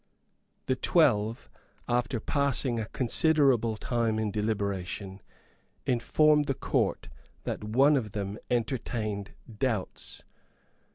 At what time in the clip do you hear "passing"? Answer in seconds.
2.19-2.79